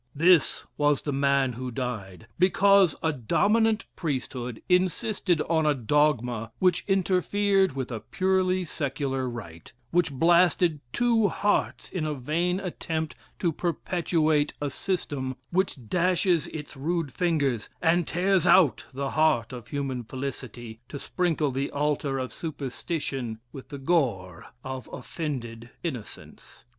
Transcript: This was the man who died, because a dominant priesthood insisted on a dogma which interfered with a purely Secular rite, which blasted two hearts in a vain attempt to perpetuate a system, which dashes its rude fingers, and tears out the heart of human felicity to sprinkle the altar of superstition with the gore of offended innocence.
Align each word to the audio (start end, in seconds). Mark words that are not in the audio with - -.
This 0.15 0.65
was 0.77 1.03
the 1.03 1.13
man 1.13 1.53
who 1.53 1.69
died, 1.69 2.25
because 2.39 2.95
a 3.03 3.13
dominant 3.13 3.85
priesthood 3.95 4.59
insisted 4.67 5.41
on 5.43 5.67
a 5.67 5.75
dogma 5.75 6.51
which 6.57 6.83
interfered 6.87 7.73
with 7.75 7.91
a 7.91 7.99
purely 7.99 8.65
Secular 8.65 9.29
rite, 9.29 9.73
which 9.91 10.11
blasted 10.11 10.79
two 10.91 11.27
hearts 11.27 11.91
in 11.91 12.07
a 12.07 12.15
vain 12.15 12.59
attempt 12.59 13.13
to 13.37 13.51
perpetuate 13.51 14.53
a 14.59 14.71
system, 14.71 15.35
which 15.51 15.77
dashes 15.87 16.47
its 16.47 16.75
rude 16.75 17.13
fingers, 17.13 17.69
and 17.79 18.07
tears 18.07 18.47
out 18.47 18.85
the 18.93 19.11
heart 19.11 19.53
of 19.53 19.67
human 19.67 20.03
felicity 20.03 20.79
to 20.89 20.97
sprinkle 20.97 21.51
the 21.51 21.69
altar 21.69 22.17
of 22.17 22.33
superstition 22.33 23.37
with 23.51 23.69
the 23.69 23.77
gore 23.77 24.45
of 24.63 24.89
offended 24.91 25.69
innocence. 25.83 26.65